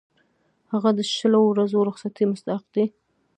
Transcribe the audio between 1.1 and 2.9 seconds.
شلو ورځو رخصتۍ مستحق دی.